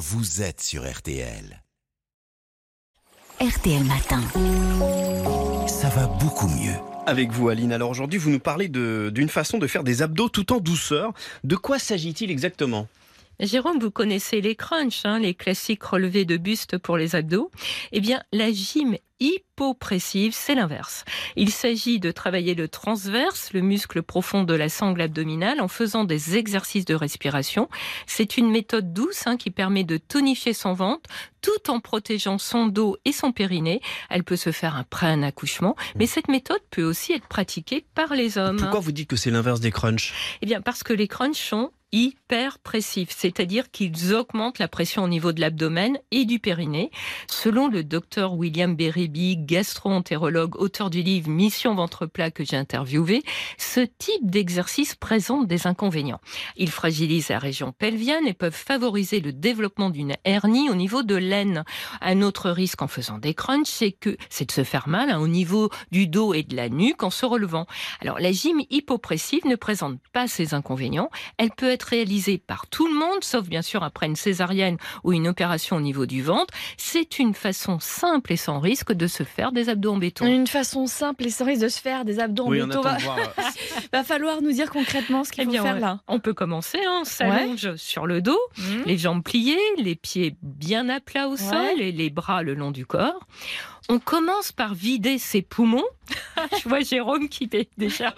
[0.00, 1.62] vous êtes sur RTL.
[3.38, 4.22] RTL Matin.
[5.68, 6.72] Ça va beaucoup mieux.
[7.06, 7.70] Avec vous, Aline.
[7.70, 11.12] Alors aujourd'hui, vous nous parlez d'une façon de faire des abdos tout en douceur.
[11.44, 12.88] De quoi s'agit-il exactement?
[13.40, 17.50] Jérôme, vous connaissez les crunchs, hein, les classiques relevés de buste pour les abdos.
[17.90, 21.04] Eh bien, la gym hypopressive, c'est l'inverse.
[21.36, 26.04] Il s'agit de travailler le transverse, le muscle profond de la sangle abdominale, en faisant
[26.04, 27.68] des exercices de respiration.
[28.06, 31.08] C'est une méthode douce hein, qui permet de tonifier son ventre
[31.40, 33.80] tout en protégeant son dos et son périnée.
[34.10, 38.14] Elle peut se faire après un accouchement, mais cette méthode peut aussi être pratiquée par
[38.14, 38.58] les hommes.
[38.58, 40.12] Pourquoi vous dites que c'est l'inverse des crunchs?
[40.42, 45.32] Eh bien, parce que les crunchs sont hyperpressifs, c'est-à-dire qu'ils augmentent la pression au niveau
[45.32, 46.90] de l'abdomen et du périnée.
[47.26, 53.22] Selon le docteur William Berryby, gastro-entérologue, auteur du livre Mission ventre plat que j'ai interviewé,
[53.58, 56.20] ce type d'exercice présente des inconvénients.
[56.56, 61.16] Ils fragilisent la région pelvienne et peuvent favoriser le développement d'une hernie au niveau de
[61.16, 61.64] l'aine.
[62.00, 65.18] Un autre risque en faisant des crunchs, c'est que c'est de se faire mal hein,
[65.18, 67.66] au niveau du dos et de la nuque en se relevant.
[68.00, 71.10] Alors la gym hypopressive ne présente pas ces inconvénients.
[71.38, 75.12] Elle peut être réalisée par tout le monde, sauf bien sûr après une césarienne ou
[75.12, 76.52] une opération au niveau du ventre.
[76.76, 80.26] C'est une façon simple et sans risque de se faire des abdos en béton.
[80.26, 82.80] Une façon simple et sans risque de se faire des abdos en Oui, béton.
[82.82, 82.96] Va,
[83.92, 85.80] va falloir nous dire concrètement ce qu'il Eh faut bien, faire ouais.
[85.80, 86.00] là.
[86.08, 88.82] On peut commencer, hein, on s'allonge sur le dos, Mhm.
[88.86, 92.70] les jambes pliées, les pieds bien à plat au sol et les bras le long
[92.70, 93.26] du corps.
[93.88, 95.84] On commence par vider ses poumons.
[96.62, 98.14] Je vois Jérôme qui est déjà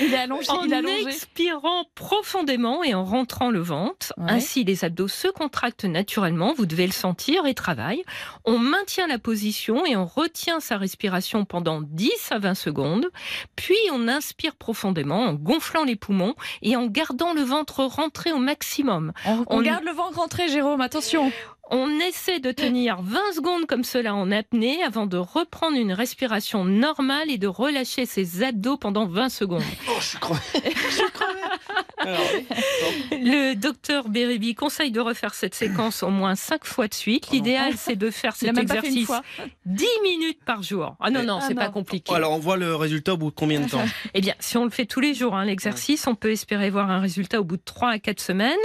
[0.00, 1.02] Il est allongé, en il est allongé.
[1.08, 4.12] expirant profondément et en rentrant le ventre.
[4.16, 4.30] Ouais.
[4.30, 8.04] Ainsi, les abdos se contractent naturellement, vous devez le sentir et travaillent.
[8.44, 13.10] On maintient la position et on retient sa respiration pendant 10 à 20 secondes.
[13.56, 18.38] Puis on inspire profondément en gonflant les poumons et en gardant le ventre rentré au
[18.38, 19.12] maximum.
[19.26, 21.30] On, on On- garde le ventre rentré, Jérôme, attention.
[21.74, 26.66] On essaie de tenir 20 secondes comme cela en apnée avant de reprendre une respiration
[26.66, 29.62] normale et de relâcher ses abdos pendant 20 secondes.
[29.88, 30.18] Oh, je suis.
[30.64, 31.04] Je suis.
[33.12, 37.30] Le docteur Beribi conseille de refaire cette séquence au moins 5 fois de suite.
[37.30, 39.22] L'idéal, c'est de faire cet pas exercice fois.
[39.66, 40.96] 10 minutes par jour.
[41.00, 41.72] Ah non, non, Ah c'est pas non.
[41.72, 42.14] compliqué.
[42.14, 43.82] alors, on voit le résultat au bout de combien de temps?
[44.14, 46.90] Eh bien, si on le fait tous les jours, hein, l'exercice, on peut espérer voir
[46.90, 48.56] un résultat au bout de 3 à 4 semaines,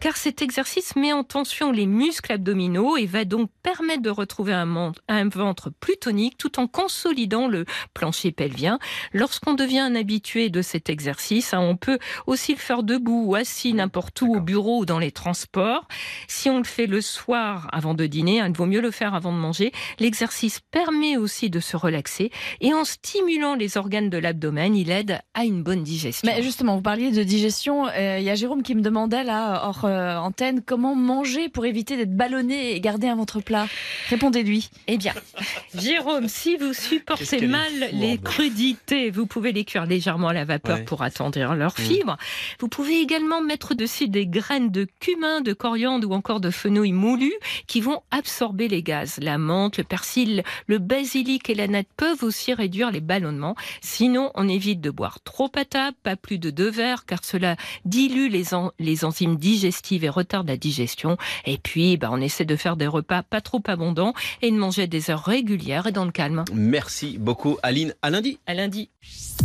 [0.00, 4.52] car cet exercice met en tension les muscles abdominaux et va donc permettre de retrouver
[4.52, 7.64] un ventre plus tonique tout en consolidant le
[7.94, 8.78] plancher pelvien.
[9.12, 13.34] Lorsqu'on devient un habitué de cet exercice, hein, on peut aussi le faire debout ou
[13.34, 15.86] assis n'importe où, au bureau ou dans les transports.
[16.28, 19.14] Si on le fait le soir avant de dîner, hein, il vaut mieux le faire
[19.14, 19.72] avant de manger.
[20.00, 22.30] L'exercice permet aussi de se relaxer
[22.60, 26.30] et en stimulant les organes de l'abdomen, il aide à une bonne digestion.
[26.30, 27.86] Mais justement, vous parliez de digestion.
[27.88, 31.66] euh, Il y a Jérôme qui me demandait là, hors euh, antenne, comment manger pour
[31.66, 33.66] éviter d'être ballonné et garder un ventre plat?
[34.08, 34.70] Répondez-lui.
[34.86, 35.12] Eh bien,
[35.74, 40.76] Jérôme, si vous supportez mal les crudités, vous pouvez les cuire légèrement à la vapeur
[40.78, 40.82] Ouais.
[40.84, 41.82] pour attendrir leurs Mm.
[41.82, 42.16] fibres.
[42.64, 46.92] Vous pouvez également mettre dessus des graines de cumin, de coriandre ou encore de fenouil
[46.92, 47.30] moulu
[47.66, 49.18] qui vont absorber les gaz.
[49.20, 53.54] La menthe, le persil, le basilic et la nette peuvent aussi réduire les ballonnements.
[53.82, 57.56] Sinon, on évite de boire trop à table, pas plus de deux verres, car cela
[57.84, 61.18] dilue les, en- les enzymes digestives et retarde la digestion.
[61.44, 64.84] Et puis, bah, on essaie de faire des repas pas trop abondants et de manger
[64.84, 66.46] à des heures régulières et dans le calme.
[66.54, 67.92] Merci beaucoup, Aline.
[68.00, 68.38] À lundi.
[68.46, 68.88] À lundi.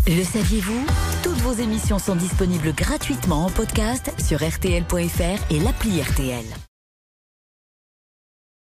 [0.07, 0.85] Le saviez-vous?
[1.21, 2.73] Toutes vos émissions sont disponibles
[3.31, 6.68] en podcast sur rtl.fr et l'appli RTL.